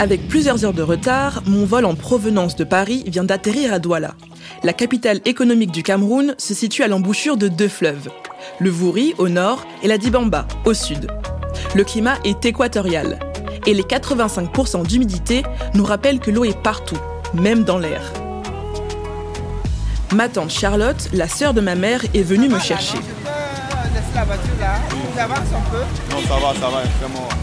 [0.00, 4.14] Avec plusieurs heures de retard, mon vol en provenance de Paris vient d'atterrir à Douala.
[4.62, 8.08] La capitale économique du Cameroun se situe à l'embouchure de deux fleuves,
[8.60, 11.08] le Vouri au nord et la Dibamba au sud.
[11.74, 13.18] Le climat est équatorial
[13.66, 15.42] et les 85% d'humidité
[15.74, 16.98] nous rappellent que l'eau est partout,
[17.34, 18.12] même dans l'air.
[20.14, 22.98] Ma tante Charlotte, la sœur de ma mère, est venue me chercher.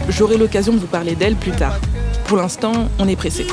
[0.08, 1.78] J'aurai l'occasion de vous parler d'elle plus tard.
[2.26, 3.46] Pour l'instant, on est pressé.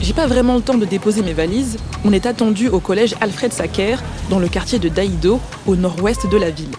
[0.00, 1.78] J'ai pas vraiment le temps de déposer mes valises.
[2.04, 6.36] On est attendu au collège Alfred Sacker, dans le quartier de Daïdo, au nord-ouest de
[6.36, 6.70] la ville.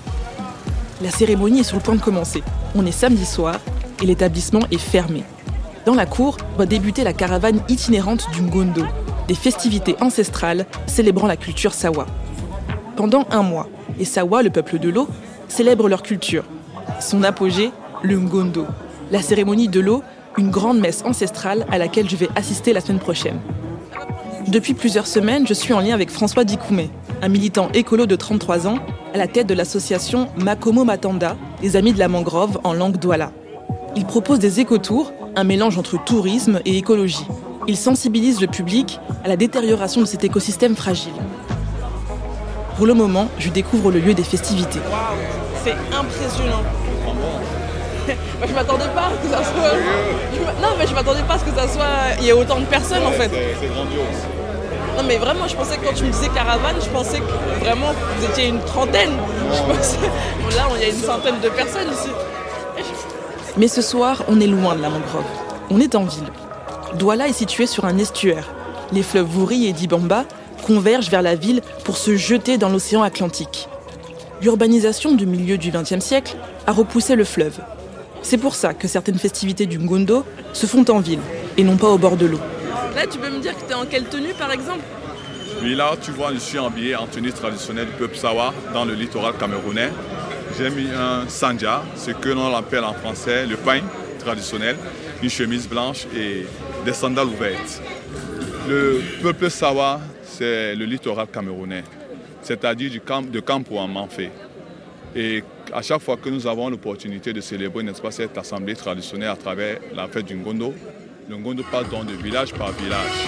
[1.01, 2.41] La cérémonie est sur le point de commencer.
[2.73, 3.59] On est samedi soir
[4.01, 5.23] et l'établissement est fermé.
[5.85, 8.85] Dans la cour va débuter la caravane itinérante du Ngondo,
[9.27, 12.05] des festivités ancestrales célébrant la culture Sawa.
[12.95, 13.67] Pendant un mois,
[13.99, 15.09] les Sawa, le peuple de l'eau,
[15.49, 16.45] célèbrent leur culture.
[17.01, 17.71] Son apogée,
[18.03, 18.65] le Ngondo,
[19.11, 20.03] la cérémonie de l'eau,
[20.37, 23.39] une grande messe ancestrale à laquelle je vais assister la semaine prochaine.
[24.47, 26.89] Depuis plusieurs semaines, je suis en lien avec François Dikoumé,
[27.21, 28.79] un militant écolo de 33 ans,
[29.13, 33.31] à la tête de l'association Makomo Matanda, les Amis de la Mangrove en langue douala.
[33.95, 37.27] Il propose des écotours, un mélange entre tourisme et écologie.
[37.67, 41.13] Il sensibilise le public à la détérioration de cet écosystème fragile.
[42.77, 44.79] Pour le moment, je découvre le lieu des festivités.
[45.63, 46.63] C'est impressionnant.
[48.47, 49.73] Je m'attendais pas à ce que ça soit.
[50.61, 52.15] Non, mais je m'attendais pas à ce que ça soit.
[52.19, 53.31] Il y ait autant de personnes en fait.
[53.59, 54.21] C'est grandiose.
[54.97, 57.93] Non, mais vraiment, je pensais que quand tu me disais caravane, je pensais que vraiment
[58.17, 59.11] vous étiez une trentaine.
[60.55, 62.09] Là, il y a une centaine de personnes ici.
[63.57, 65.23] Mais ce soir, on est loin de la mangrove.
[65.69, 66.29] On est en ville.
[66.95, 68.49] Douala est située sur un estuaire.
[68.91, 70.25] Les fleuves Vouri et Dibamba
[70.65, 73.69] convergent vers la ville pour se jeter dans l'océan Atlantique.
[74.41, 76.35] L'urbanisation du milieu du XXe siècle
[76.67, 77.59] a repoussé le fleuve.
[78.21, 81.19] C'est pour ça que certaines festivités du Ngondo se font en ville
[81.57, 82.39] et non pas au bord de l'eau.
[82.95, 84.83] Là, tu peux me dire que tu es en quelle tenue par exemple?
[85.61, 88.93] Oui, là, tu vois, je suis habillé en tenue traditionnelle du peuple Sawa dans le
[88.93, 89.89] littoral camerounais.
[90.57, 93.81] J'ai mis un sandja, ce que l'on appelle en français le pain
[94.19, 94.75] traditionnel,
[95.21, 96.45] une chemise blanche et
[96.85, 97.81] des sandales ouvertes.
[98.67, 101.83] Le peuple Sawa, c'est le littoral camerounais,
[102.41, 104.29] c'est-à-dire du camp, de Campo en Manfé.
[105.15, 105.43] Et
[105.73, 109.35] à chaque fois que nous avons l'opportunité de célébrer, n'est-ce pas, cette assemblée traditionnelle à
[109.35, 110.73] travers la fête du Ngondo,
[111.29, 113.27] le Ngondo passe donc de village par village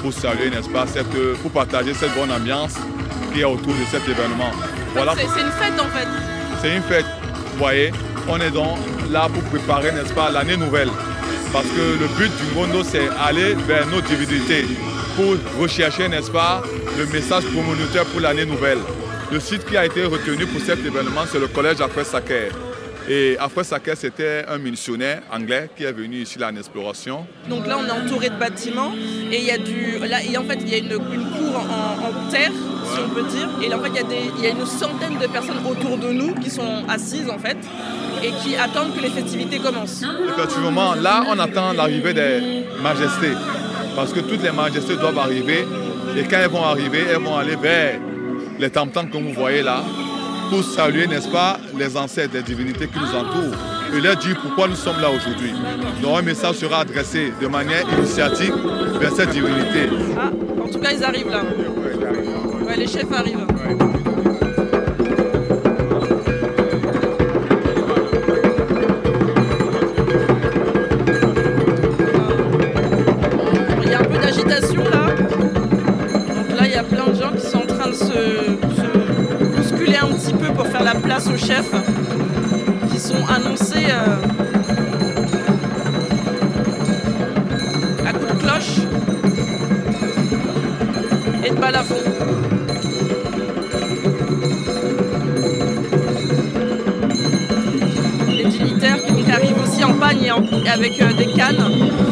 [0.00, 1.08] pour saluer, n'est-ce pas, cette,
[1.42, 2.74] pour partager cette bonne ambiance
[3.32, 4.50] qui est autour de cet événement.
[4.94, 5.14] Voilà.
[5.16, 6.08] C'est une fête en fait.
[6.60, 7.06] C'est une fête.
[7.52, 7.92] Vous voyez,
[8.28, 8.78] on est donc
[9.10, 10.88] là pour préparer, n'est-ce pas, l'année nouvelle.
[11.52, 14.64] Parce que le but du Ngondo, c'est aller vers nos divinités
[15.16, 16.62] pour rechercher, n'est-ce pas,
[16.98, 18.78] le message communautaire pour l'année nouvelle.
[19.32, 22.50] Le site qui a été retenu pour cet événement, c'est le collège Afre Saker.
[23.08, 27.26] Et Afre Saker, c'était un missionnaire anglais qui est venu ici en exploration.
[27.48, 28.92] Donc là, on est entouré de bâtiments
[29.30, 32.30] et il y a du, là, et en fait, il y a une, cour en,
[32.30, 33.48] terre, si on peut dire.
[33.62, 35.96] Et en fait, il y, a des, il y a une centaine de personnes autour
[35.96, 37.56] de nous qui sont assises en fait
[38.22, 40.04] et qui attendent que les festivités commencent.
[40.36, 43.32] Effectivement, là, on attend l'arrivée des majestés
[43.96, 45.66] parce que toutes les majestés doivent arriver
[46.18, 47.98] et quand elles vont arriver, elles vont aller vers
[48.62, 49.82] les tam-tams que vous voyez là,
[50.48, 53.56] pour saluer, n'est-ce pas, les ancêtres, les divinités qui nous entourent
[53.92, 55.50] et leur dire pourquoi nous sommes là aujourd'hui.
[56.00, 58.52] Donc un message sera adressé de manière initiatique
[59.00, 59.88] vers cette divinité.
[60.16, 60.30] Ah,
[60.62, 61.42] en tout cas, ils arrivent là.
[62.64, 63.46] Ouais, les chefs arrivent.
[73.82, 74.81] Il y a un peu d'agitation
[81.12, 81.70] place aux chefs
[82.90, 84.16] qui sont annoncés euh,
[88.06, 88.78] à coups de cloche
[91.44, 91.96] et de balafon.
[98.28, 100.32] Les dignitaires qui arrivent aussi en pagne
[100.64, 102.11] et avec euh, des cannes.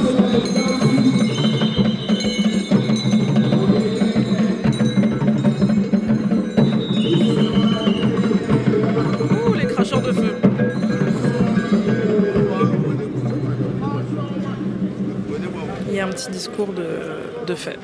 [16.00, 17.79] Un petit discours de, de fait.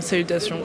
[0.00, 0.60] Salutations.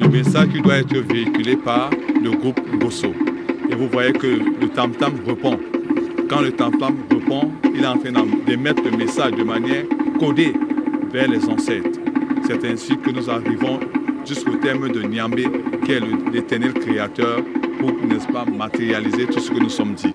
[0.00, 1.90] le message qui doit être véhiculé par
[2.22, 3.12] le groupe Gosso.
[3.70, 5.58] Et vous voyez que le tam-tam répond.
[6.28, 8.12] Quand le tam-tam répond, il est en train
[8.46, 9.84] d'émettre le message de manière
[10.18, 10.52] codée
[11.12, 11.98] vers les ancêtres.
[12.46, 13.78] C'est ainsi que nous arrivons
[14.26, 15.46] jusqu'au terme de Niambé,
[15.84, 16.00] qui est
[16.32, 17.38] l'éternel créateur,
[17.80, 20.12] pour, n'est-ce pas, matérialiser tout ce que nous sommes dit.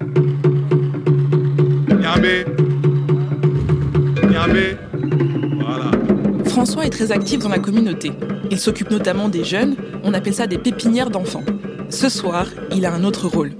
[5.59, 5.91] Voilà.
[6.45, 8.11] François est très actif dans la communauté.
[8.51, 11.43] Il s'occupe notamment des jeunes, on appelle ça des pépinières d'enfants.
[11.89, 13.51] Ce soir, il a un autre rôle.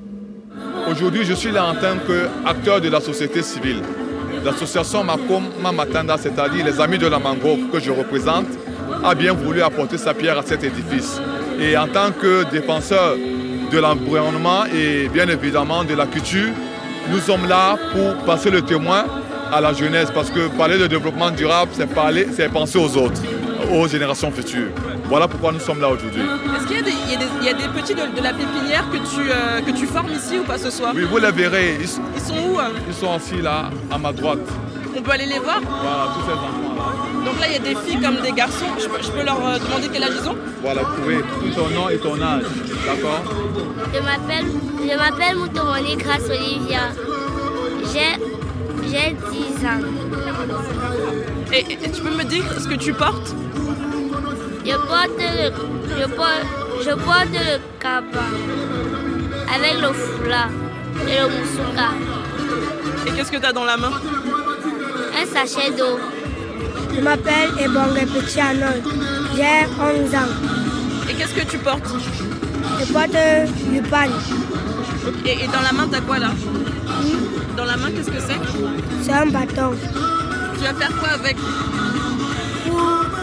[0.90, 3.82] Aujourd'hui, je suis là en tant qu'acteur de la société civile.
[4.44, 8.48] L'association Makom Mamatanda, c'est-à-dire les Amis de la Mangrove que je représente,
[9.04, 11.20] a bien voulu apporter sa pierre à cet édifice.
[11.60, 13.16] Et en tant que défenseur
[13.72, 16.52] de l'environnement et bien évidemment de la culture,
[17.10, 19.06] nous sommes là pour passer le témoin
[19.52, 23.22] à la jeunesse parce que parler de développement durable, c'est parler, c'est penser aux autres,
[23.72, 24.70] aux générations futures.
[25.06, 26.22] Voilà pourquoi nous sommes là aujourd'hui.
[26.22, 30.12] Est-ce qu'il y, a des petits de, la pépinière que tu, euh, que tu formes
[30.12, 30.94] ici ou pas ce soir?
[30.96, 31.78] Oui, vous les verrez.
[31.80, 32.72] Ils, sont où hein?
[32.88, 34.40] Ils sont assis là, à ma droite.
[34.98, 35.60] On peut aller les voir?
[35.62, 36.65] Voilà, tous ces.
[37.26, 38.66] Donc là, il y a des filles comme des garçons.
[38.80, 40.38] Je peux, leur euh, demander quel âge ils ont?
[40.62, 41.18] Voilà, vous pouvez.
[41.18, 42.44] Tout ton nom et ton âge.
[42.86, 43.24] D'accord?
[43.94, 44.46] Je m'appelle,
[44.80, 45.38] je m'appelle
[46.30, 46.92] Olivia.
[47.92, 48.20] J'ai,
[48.90, 49.82] j'ai 10 ans.
[51.54, 53.36] Et, et tu peux me dire ce que tu portes?
[54.66, 55.52] Je porte le,
[56.00, 56.46] je porte,
[56.82, 58.26] je porte le kaba
[59.54, 60.50] avec le foulard
[61.08, 61.90] et le moussouka.
[63.06, 63.92] Et qu'est-ce que tu as dans la main?
[65.22, 66.00] Un sachet d'eau.
[66.96, 68.82] Je m'appelle Ebongue Petit Anon.
[69.36, 71.10] J'ai 11 ans.
[71.10, 71.84] Et qu'est-ce que tu portes
[72.80, 73.10] Je porte
[73.72, 74.10] du pan.
[75.26, 76.32] Et, et, dans la main, t'as quoi là
[77.58, 78.40] Dans la main, qu'est-ce que c'est
[79.04, 79.74] C'est un bâton.
[80.58, 81.36] Tu vas faire quoi avec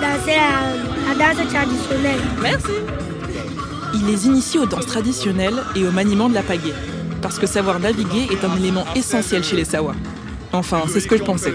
[0.02, 2.20] danser la, danse traditionnelle.
[2.40, 2.72] Merci.
[3.94, 6.74] Il les initie aux danses traditionnelles et au maniement de la pagaie.
[7.20, 9.94] Parce que savoir naviguer est un élément essentiel chez les Sawa.
[10.52, 11.54] Enfin, c'est ce que je pensais.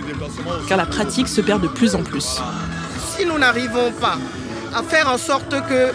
[0.68, 2.40] Car la pratique se perd de plus en plus.
[3.16, 4.18] Si nous n'arrivons pas
[4.76, 5.92] à faire en sorte que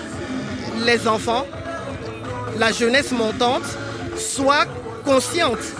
[0.84, 1.46] les enfants,
[2.58, 3.64] la jeunesse montante,
[4.16, 4.66] soient
[5.04, 5.75] conscientes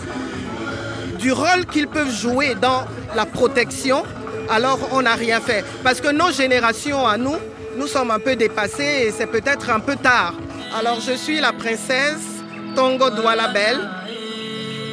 [1.19, 2.83] du rôle qu'ils peuvent jouer dans
[3.15, 4.03] la protection
[4.49, 5.63] alors on n'a rien fait.
[5.83, 7.35] Parce que nos générations à nous,
[7.77, 10.33] nous sommes un peu dépassés et c'est peut-être un peu tard.
[10.77, 12.41] Alors je suis la princesse
[12.75, 13.89] Tongo Douala Belle,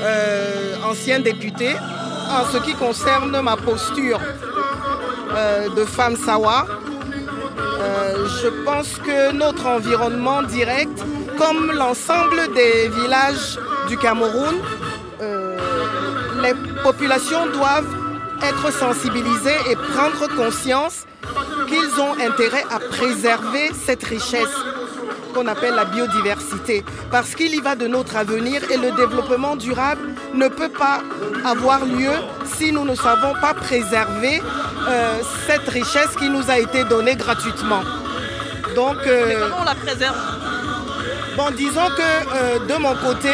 [0.02, 1.74] euh, ancienne députée,
[2.30, 4.20] en ce qui concerne ma posture
[5.34, 6.66] euh, de femme sawa.
[7.80, 11.02] Euh, je pense que notre environnement direct,
[11.38, 14.56] comme l'ensemble des villages du Cameroun,
[16.42, 17.94] les populations doivent
[18.42, 21.04] être sensibilisés et prendre conscience
[21.68, 24.56] qu'ils ont intérêt à préserver cette richesse
[25.30, 30.02] qu'on appelle la biodiversité, parce qu'il y va de notre avenir et le développement durable
[30.34, 31.00] ne peut pas
[31.44, 32.12] avoir lieu
[32.56, 34.42] si nous ne savons pas préserver
[34.88, 37.82] euh, cette richesse qui nous a été donnée gratuitement.
[38.74, 40.16] Donc, euh, comment on la préserve?
[41.36, 43.30] Bon, disons que euh, de mon côté,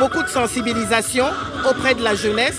[0.00, 1.26] beaucoup de sensibilisation
[1.68, 2.58] auprès de la jeunesse,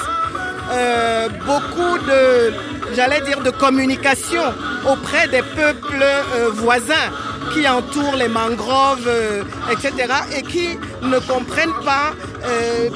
[1.45, 2.53] beaucoup de,
[2.95, 4.43] j'allais dire, de communication
[4.89, 6.05] auprès des peuples
[6.53, 7.09] voisins
[7.53, 9.91] qui entourent les mangroves, euh, etc.,
[10.35, 12.13] et qui ne comprennent pas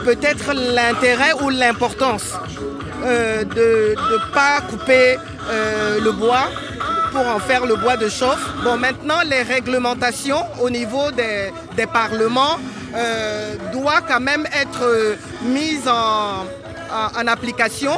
[0.05, 2.33] peut-être l'intérêt ou l'importance
[3.03, 5.17] de ne pas couper
[6.01, 6.47] le bois
[7.11, 8.45] pour en faire le bois de chauffe.
[8.63, 12.57] Bon, maintenant, les réglementations au niveau des, parlements
[13.73, 16.45] doivent quand même être mises en,
[17.27, 17.91] application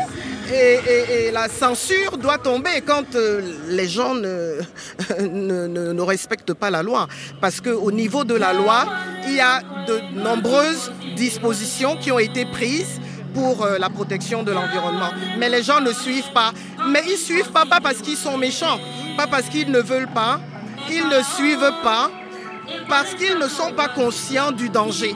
[0.52, 7.08] et, la censure doit tomber quand euh, les gens ne, respectent pas la loi.
[7.42, 8.86] Parce qu'au niveau de la loi,
[9.28, 13.00] il y a de nombreuses dispositions qui ont été prises
[13.34, 15.10] pour euh, la protection de l'environnement.
[15.38, 16.54] Mais les gens ne suivent pas.
[16.90, 18.80] Mais ils ne suivent pas, pas parce qu'ils sont méchants,
[19.18, 20.40] pas parce qu'ils ne veulent pas.
[20.90, 22.10] Ils ne suivent pas
[22.88, 25.14] parce qu'ils ne sont pas conscients du danger.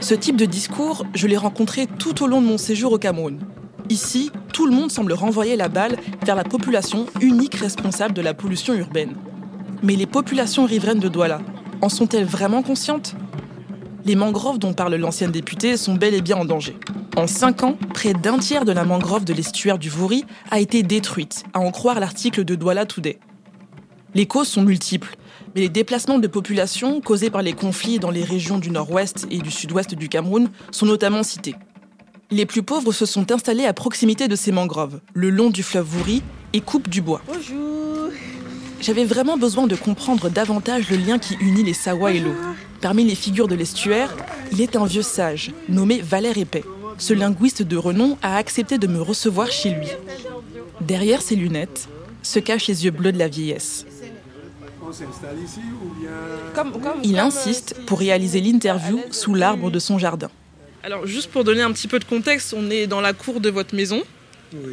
[0.00, 3.38] Ce type de discours, je l'ai rencontré tout au long de mon séjour au Cameroun.
[3.90, 8.32] Ici, tout le monde semble renvoyer la balle vers la population unique responsable de la
[8.32, 9.14] pollution urbaine.
[9.82, 11.40] Mais les populations riveraines de Douala,
[11.82, 13.14] en sont-elles vraiment conscientes?
[14.06, 16.76] Les mangroves dont parle l'ancienne députée sont bel et bien en danger.
[17.16, 20.82] En cinq ans, près d'un tiers de la mangrove de l'estuaire du Vouri a été
[20.82, 23.18] détruite, à en croire l'article de Douala Today.
[24.14, 25.16] Les causes sont multiples,
[25.54, 29.38] mais les déplacements de population causés par les conflits dans les régions du nord-ouest et
[29.38, 31.54] du sud-ouest du Cameroun sont notamment cités.
[32.30, 35.86] Les plus pauvres se sont installés à proximité de ces mangroves, le long du fleuve
[35.86, 37.20] Vouri, et coupent du bois.
[37.26, 38.10] Bonjour.
[38.80, 42.34] J'avais vraiment besoin de comprendre davantage le lien qui unit les Sawa et l'eau.
[42.80, 44.14] Parmi les figures de l'estuaire,
[44.52, 46.64] il est un vieux sage, nommé Valère Épais.
[46.98, 49.88] Ce linguiste de renom a accepté de me recevoir chez lui.
[50.80, 51.88] Derrière ses lunettes
[52.22, 53.86] se cachent les yeux bleus de la vieillesse.
[54.82, 56.10] on s'installe ici ou bien...
[56.54, 60.30] Comme, comme, Il insiste pour réaliser l'interview sous l'arbre de son jardin.
[60.84, 63.48] Alors juste pour donner un petit peu de contexte, on est dans la cour de
[63.48, 64.02] votre maison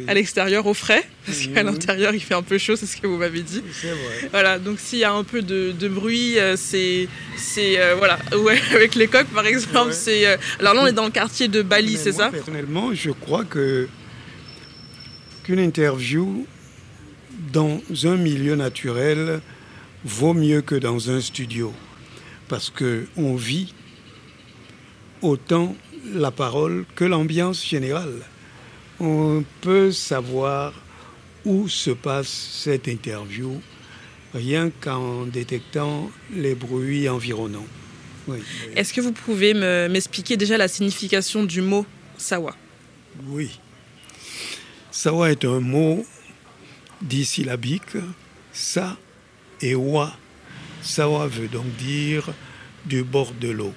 [0.06, 3.08] à l'extérieur au frais, parce qu'à l'intérieur il fait un peu chaud, c'est ce que
[3.08, 3.64] vous m'avez dit.
[3.72, 4.28] C'est vrai.
[4.30, 7.08] Voilà, donc s'il y a un peu de, de bruit, euh, c'est.
[7.36, 9.92] c'est euh, voilà, ouais, avec les coques par exemple, Ouais.
[9.92, 10.24] c'est.
[10.28, 12.28] euh, alors là on est dans le quartier de Bali, c'est ça?
[12.30, 13.88] Personnellement, je crois que
[15.42, 16.46] qu'une interview
[17.52, 19.40] dans un milieu naturel
[20.04, 21.72] vaut mieux que dans un studio,
[22.48, 23.74] parce que on vit
[25.22, 28.20] autant la parole que l'ambiance générale.
[29.00, 30.72] On peut savoir
[31.44, 33.60] où se passe cette interview
[34.34, 37.66] rien qu'en détectant les bruits environnants.
[38.28, 38.38] Oui.
[38.76, 41.84] Est-ce que vous pouvez me- m'expliquer déjà la signification du mot
[42.16, 42.54] sawa?
[43.26, 43.58] Oui.
[44.90, 46.06] Sawa est un mot
[47.00, 47.96] dissyllabique.
[48.52, 48.96] Sa
[49.60, 50.12] et wa.
[50.82, 52.32] Sawa veut donc dire
[52.86, 53.72] du bord de l'eau.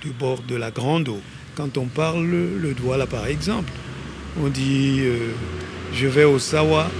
[0.00, 1.20] Du bord de la grande eau.
[1.54, 3.72] Quand on parle le Douala par exemple,
[4.40, 5.32] on dit euh,
[5.92, 6.90] je vais au Sawa.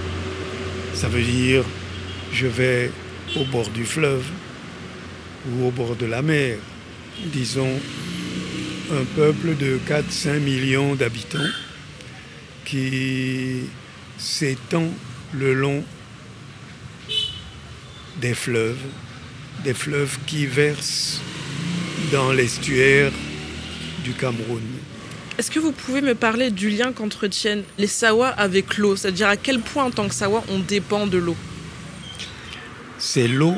[0.93, 1.63] Ça veut dire
[2.31, 2.91] je vais
[3.35, 4.25] au bord du fleuve
[5.49, 6.57] ou au bord de la mer.
[7.25, 7.79] Disons
[8.93, 11.51] un peuple de 4-5 millions d'habitants
[12.63, 13.63] qui
[14.17, 14.87] s'étend
[15.33, 15.83] le long
[18.21, 18.79] des fleuves,
[19.63, 21.21] des fleuves qui versent
[22.15, 23.11] dans l'estuaire
[24.05, 24.63] du Cameroun.
[25.37, 28.95] Est-ce que vous pouvez me parler du lien qu'entretiennent les sawas avec l'eau?
[28.95, 31.35] C'est-à-dire à quel point en tant que sawa on dépend de l'eau?
[32.99, 33.55] C'est l'eau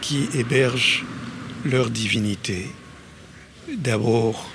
[0.00, 1.04] qui héberge
[1.66, 2.68] leur divinité.
[3.70, 4.50] D'abord,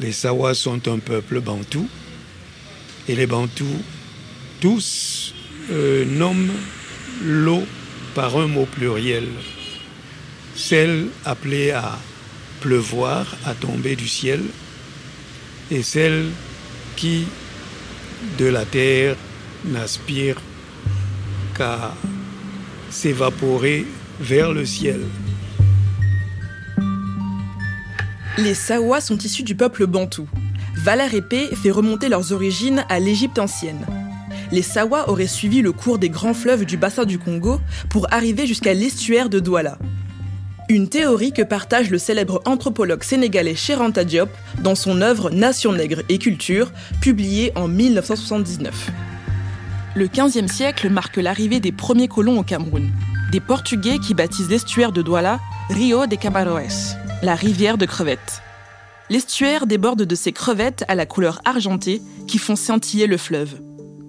[0.00, 1.88] les Sawas sont un peuple bantou
[3.08, 3.82] et les bantous
[4.60, 5.34] tous
[5.72, 6.52] euh, nomment
[7.24, 7.64] l'eau
[8.14, 9.26] par un mot pluriel.
[10.56, 11.98] Celle appelée à
[12.60, 14.40] pleuvoir, à tomber du ciel,
[15.70, 16.30] et celle
[16.96, 17.26] qui,
[18.38, 19.16] de la terre,
[19.66, 20.36] n'aspire
[21.56, 21.94] qu'à
[22.90, 23.86] s'évaporer
[24.18, 25.02] vers le ciel.
[28.38, 30.28] Les sawas sont issus du peuple bantou.
[30.74, 33.84] Valère Épée fait remonter leurs origines à l'Égypte ancienne.
[34.52, 37.60] Les sawas auraient suivi le cours des grands fleuves du bassin du Congo
[37.90, 39.78] pour arriver jusqu'à l'estuaire de Douala.
[40.68, 44.28] Une théorie que partage le célèbre anthropologue sénégalais Cheranta Diop
[44.64, 48.90] dans son œuvre Nation nègre et culture, publiée en 1979.
[49.94, 52.90] Le XVe siècle marque l'arrivée des premiers colons au Cameroun,
[53.30, 55.38] des Portugais qui baptisent l'estuaire de Douala
[55.70, 58.42] Rio de Camaroes, la rivière de crevettes.
[59.08, 63.60] L'estuaire déborde de ces crevettes à la couleur argentée qui font scintiller le fleuve.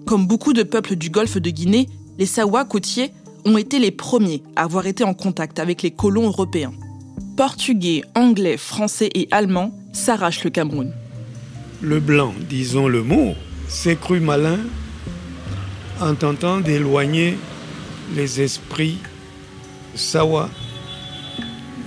[0.06, 1.88] Comme beaucoup de peuples du golfe de Guinée,
[2.18, 3.12] les Sawa côtiers
[3.44, 6.72] ont été les premiers à avoir été en contact avec les colons européens.
[7.36, 10.92] Portugais, anglais, français et allemands s'arrachent le Cameroun.
[11.80, 13.34] Le blanc, disons le mot,
[13.68, 14.58] s'est cru malin
[16.00, 17.36] en tentant d'éloigner
[18.16, 18.98] les esprits
[19.94, 20.48] sawa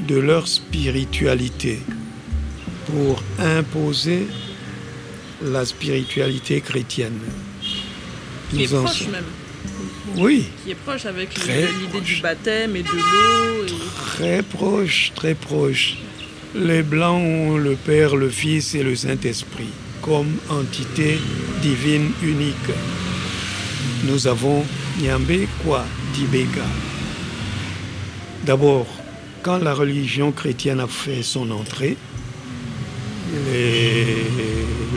[0.08, 1.80] de leur spiritualité
[2.88, 4.28] pour imposer
[5.44, 7.20] la spiritualité chrétienne.
[8.54, 9.24] Nous en sommes- même,
[10.18, 13.66] Oui, qui est proche avec l'idée du baptême et de l'eau.
[13.96, 15.98] très proche, très proche.
[16.54, 19.70] Les Blancs ont le Père, le Fils et le Saint-Esprit
[20.02, 21.18] comme entité
[21.62, 22.56] divine unique.
[24.06, 24.66] Nous avons
[25.00, 26.66] Nyambe Kwa Dibeka.
[28.44, 28.88] D'abord,
[29.44, 31.98] quand la religion chrétienne a fait son entrée,
[33.52, 34.06] les,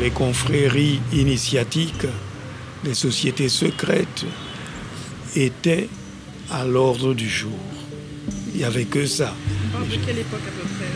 [0.02, 2.06] les confréries initiatiques,
[2.84, 4.24] les sociétés secrètes
[5.36, 5.88] étaient
[6.50, 7.58] à l'ordre du jour.
[8.52, 9.34] Il n'y avait que ça.
[9.74, 10.90] de quelle époque à peu près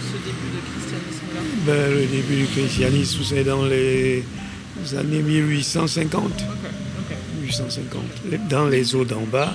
[0.00, 1.40] ce début de christianisme-là?
[1.66, 4.24] Ben, le début du christianisme, c'est dans les
[4.96, 6.32] années 1850.
[7.42, 8.02] 1850.
[8.30, 9.54] Les- Dans les eaux d'en bas,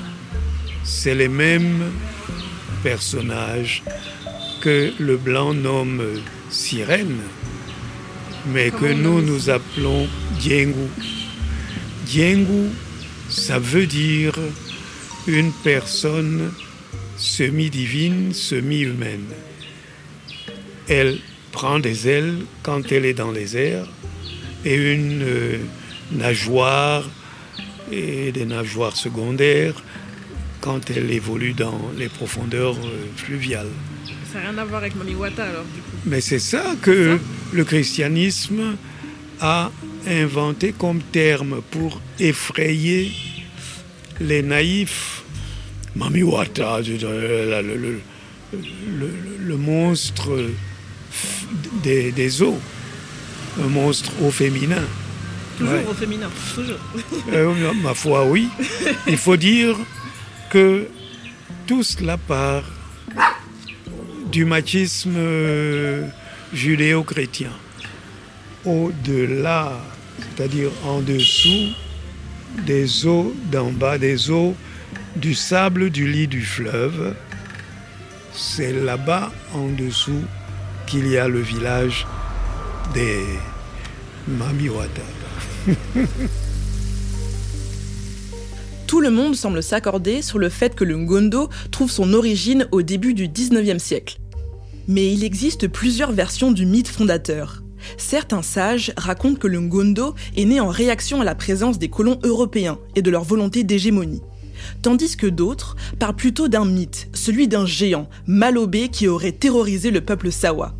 [0.83, 1.91] c'est les mêmes
[2.83, 3.83] personnages
[4.61, 6.01] que le blanc nomme
[6.49, 7.17] sirène,
[8.51, 10.07] mais que nous nous appelons
[10.39, 10.87] Diengu.
[12.05, 12.69] Diengu,
[13.35, 14.33] ça veut dire
[15.27, 16.51] une personne
[17.17, 19.27] semi-divine, semi-humaine.
[20.87, 21.19] Elle
[21.51, 23.87] prend des ailes quand elle est dans les airs
[24.63, 25.57] et une euh,
[26.11, 27.07] nageoire
[27.91, 29.83] et des nageoires secondaires
[30.61, 33.67] quand elle évolue dans les profondeurs euh, fluviales.
[34.31, 35.97] Ça n'a rien à voir avec Mami Wata alors du coup.
[36.05, 37.19] Mais c'est ça que
[37.53, 38.75] le christianisme
[39.41, 39.71] a
[40.07, 43.11] inventé comme terme pour effrayer
[44.19, 45.23] les naïfs,
[45.95, 48.01] Mamiwata, le, le,
[49.45, 50.49] le, monstre
[51.83, 52.59] des, des, eaux,
[53.63, 54.83] un monstre au féminin.
[55.57, 56.79] Toujours au féminin, toujours.
[57.31, 58.49] Euh, ma foi, oui.
[59.07, 59.77] Il faut dire
[60.49, 60.87] que
[61.65, 62.63] tout cela part
[64.31, 66.07] du machisme euh,
[66.53, 67.51] judéo-chrétien.
[68.65, 69.79] Au-delà,
[70.19, 71.69] c'est-à-dire en dessous
[72.65, 74.55] des eaux d'en bas, des eaux
[75.15, 77.15] du sable du lit du fleuve,
[78.33, 80.23] c'est là-bas en dessous
[80.87, 82.05] qu'il y a le village
[82.93, 83.23] des
[84.27, 85.01] Mamiwata.
[88.87, 92.81] Tout le monde semble s'accorder sur le fait que le Ngondo trouve son origine au
[92.81, 94.17] début du 19e siècle.
[94.87, 97.63] Mais il existe plusieurs versions du mythe fondateur.
[97.97, 102.19] Certains sages racontent que le Ngondo est né en réaction à la présence des colons
[102.23, 104.21] européens et de leur volonté d'hégémonie.
[104.81, 110.01] Tandis que d'autres parlent plutôt d'un mythe, celui d'un géant, Malobé, qui aurait terrorisé le
[110.01, 110.75] peuple Sawa.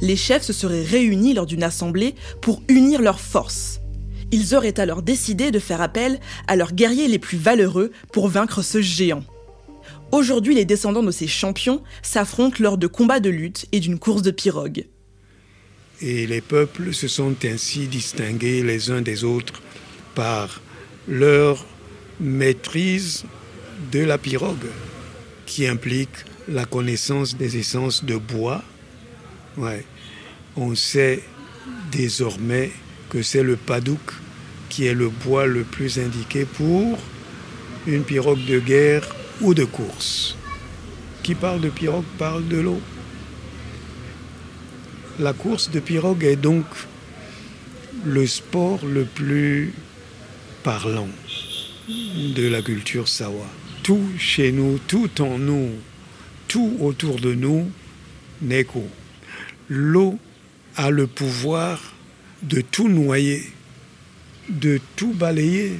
[0.00, 3.80] Les chefs se seraient réunis lors d'une assemblée pour unir leurs forces.
[4.30, 8.62] Ils auraient alors décidé de faire appel à leurs guerriers les plus valeureux pour vaincre
[8.62, 9.24] ce géant.
[10.12, 14.22] Aujourd'hui, les descendants de ces champions s'affrontent lors de combats de lutte et d'une course
[14.22, 14.86] de pirogue.
[16.00, 19.60] Et les peuples se sont ainsi distingués les uns des autres
[20.14, 20.60] par
[21.08, 21.64] leur
[22.20, 23.24] maîtrise
[23.92, 24.68] de la pirogue,
[25.46, 28.62] qui implique la connaissance des essences de bois.
[30.56, 31.22] On sait
[31.90, 32.70] désormais
[33.10, 34.12] que c'est le padouk
[34.68, 36.98] qui est le bois le plus indiqué pour
[37.86, 39.06] une pirogue de guerre
[39.40, 40.36] ou de course.
[41.22, 42.80] Qui parle de pirogue parle de l'eau.
[45.18, 46.64] La course de pirogue est donc
[48.04, 49.72] le sport le plus
[50.62, 51.08] parlant
[51.88, 53.46] de la culture sawa.
[53.82, 55.70] Tout chez nous, tout en nous,
[56.46, 57.68] tout autour de nous
[58.42, 58.86] n'est qu'eau.
[59.68, 60.20] L'eau
[60.76, 61.80] a le pouvoir
[62.42, 63.42] de tout noyer,
[64.48, 65.72] de tout balayer.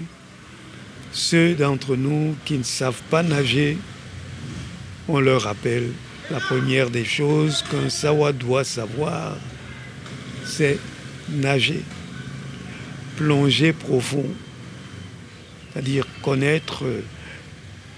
[1.13, 3.79] Ceux d'entre nous qui ne savent pas nager,
[5.07, 5.93] on leur rappelle
[6.31, 9.37] la première des choses qu'un sawa doit savoir,
[10.45, 10.79] c'est
[11.31, 11.83] nager,
[13.17, 14.27] plonger profond,
[15.73, 16.85] c'est-à-dire connaître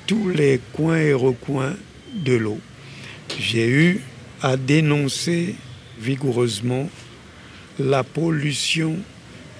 [0.06, 1.76] tous les coins et recoins
[2.14, 2.60] de l'eau.
[3.38, 4.00] J'ai eu
[4.42, 5.54] à dénoncer
[6.00, 6.88] vigoureusement
[7.78, 8.96] la pollution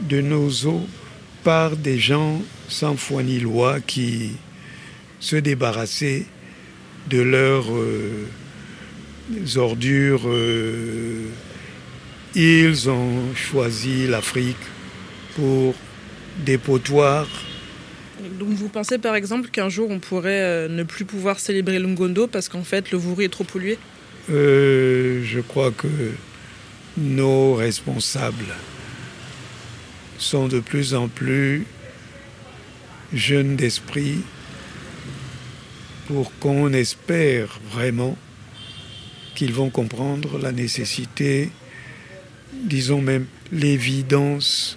[0.01, 0.87] de nos eaux
[1.45, 4.33] par des gens sans foi ni loi qui
[5.19, 6.27] se débarrassaient
[7.09, 8.27] de leurs euh,
[9.57, 10.23] ordures.
[10.27, 11.27] Euh,
[12.35, 14.57] ils ont choisi l'Afrique
[15.35, 15.75] pour
[16.45, 17.27] dépotoir.
[18.38, 22.27] Donc vous pensez par exemple qu'un jour on pourrait euh, ne plus pouvoir célébrer l'Ungondo
[22.27, 23.79] parce qu'en fait le Vouri est trop pollué?
[24.29, 25.88] Je crois que
[26.97, 28.55] nos responsables
[30.19, 31.66] sont de plus en plus
[33.12, 34.19] jeunes d'esprit
[36.07, 38.16] pour qu'on espère vraiment
[39.35, 41.51] qu'ils vont comprendre la nécessité,
[42.53, 44.77] disons même l'évidence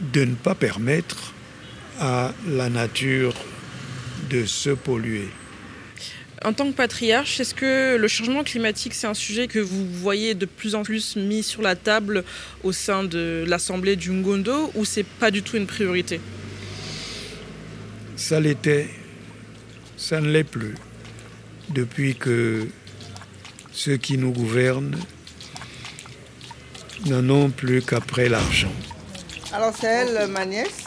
[0.00, 1.32] de ne pas permettre
[1.98, 3.34] à la nature
[4.30, 5.28] de se polluer.
[6.44, 10.34] En tant que patriarche, est-ce que le changement climatique, c'est un sujet que vous voyez
[10.34, 12.24] de plus en plus mis sur la table
[12.62, 16.20] au sein de l'Assemblée du Ngondo ou c'est pas du tout une priorité?
[18.16, 18.88] Ça l'était,
[19.96, 20.74] ça ne l'est plus.
[21.70, 22.68] Depuis que
[23.76, 24.96] ceux qui nous gouvernent
[27.04, 28.72] n'en ont plus qu'après l'argent.
[29.52, 30.84] Alors c'est elle, ma nièce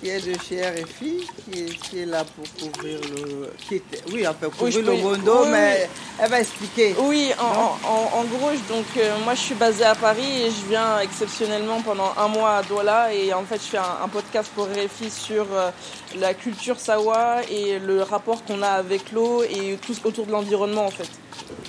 [0.00, 3.50] qui est de chez RFI, qui, qui est là pour couvrir le.
[3.66, 5.88] Qui était, oui, enfin, couvrir le Gondo, mais
[6.20, 6.94] elle va expliquer.
[6.98, 11.00] Oui, en, en, gros, donc, euh, moi je suis basée à Paris et je viens
[11.00, 15.10] exceptionnellement pendant un mois à Douala et en fait je fais un, podcast pour RFI
[15.10, 15.70] sur euh,
[16.18, 20.86] la culture sawa et le rapport qu'on a avec l'eau et tout autour de l'environnement
[20.86, 21.08] en fait.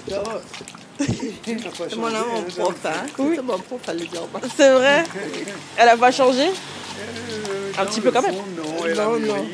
[0.08, 2.10] C'est mon
[2.44, 3.06] prof, hein.
[3.18, 3.34] Oui.
[3.36, 4.22] C'est mon prof, elle dire.
[4.56, 5.04] C'est vrai
[5.78, 6.52] Elle a pas changé?
[7.78, 8.36] Un petit peu quand même.
[8.36, 9.46] Non, elle non, non.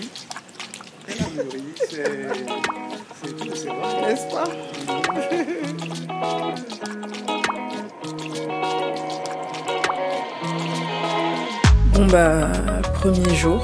[1.08, 2.46] Elle a mûri, c'est vrai.
[4.02, 4.44] N'est-ce pas?
[11.94, 12.48] Bon bah,
[12.94, 13.64] premier jour.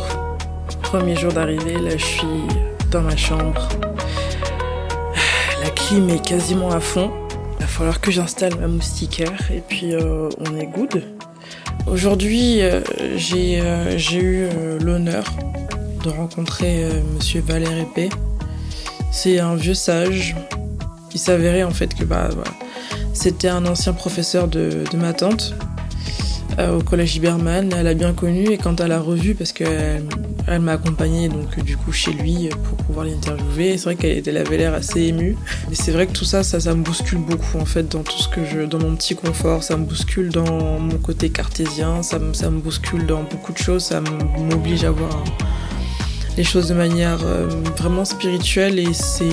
[0.82, 2.48] Premier jour d'arrivée, là je suis
[2.92, 3.68] dans ma chambre.
[5.90, 7.10] Est quasiment à fond.
[7.56, 11.02] Il va falloir que j'installe ma moustiquaire et puis euh, on est good.
[11.88, 12.82] Aujourd'hui, euh,
[13.16, 15.24] j'ai euh, eu euh, l'honneur
[16.04, 18.10] de rencontrer Monsieur Valère Épée.
[19.14, 20.36] C'est un vieux sage.
[21.14, 22.32] Il s'avérait en fait que bah,
[23.14, 25.56] c'était un ancien professeur de, ma tante
[26.60, 27.72] au collège Iberman.
[27.72, 30.04] Elle a bien connu et quand elle a revu, parce qu'elle
[30.48, 34.58] elle, m'a accompagnée donc du coup chez lui pour pouvoir l'interviewer, c'est vrai qu'elle avait
[34.58, 35.38] l'air assez émue.
[35.70, 38.18] Mais c'est vrai que tout ça, ça, ça me bouscule beaucoup en fait dans tout
[38.18, 42.20] ce que je, dans mon petit confort, ça me bouscule dans mon côté cartésien, ça
[42.20, 45.24] me, ça me bouscule dans beaucoup de choses, ça m'oblige à voir
[46.38, 48.80] les choses de manière euh, vraiment spirituelle.
[48.80, 49.26] Et c'est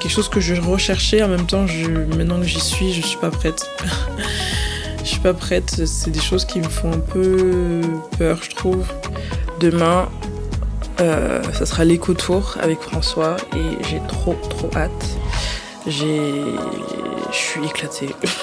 [0.00, 1.22] quelque chose que je recherchais.
[1.22, 1.64] En même temps
[2.16, 3.70] maintenant que j'y suis je suis pas prête.
[5.02, 5.86] Je suis pas prête.
[5.86, 7.80] C'est des choses qui me font un peu
[8.18, 8.84] peur je trouve.
[9.58, 10.10] Demain
[11.00, 15.18] euh, ça sera l'éco-tour avec François et j'ai trop trop hâte.
[15.86, 16.44] J'ai
[17.30, 18.14] je suis éclatée